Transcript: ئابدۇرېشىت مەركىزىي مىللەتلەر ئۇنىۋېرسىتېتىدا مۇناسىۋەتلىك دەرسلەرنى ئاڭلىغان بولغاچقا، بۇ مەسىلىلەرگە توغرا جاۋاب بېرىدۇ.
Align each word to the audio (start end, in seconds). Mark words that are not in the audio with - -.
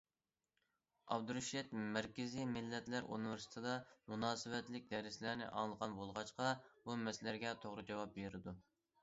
ئابدۇرېشىت 1.15 1.75
مەركىزىي 1.97 2.47
مىللەتلەر 2.53 3.09
ئۇنىۋېرسىتېتىدا 3.09 3.75
مۇناسىۋەتلىك 4.15 4.89
دەرسلەرنى 4.95 5.51
ئاڭلىغان 5.61 5.95
بولغاچقا، 6.01 6.49
بۇ 6.89 6.99
مەسىلىلەرگە 7.05 7.55
توغرا 7.67 7.87
جاۋاب 7.93 8.19
بېرىدۇ. 8.19 8.59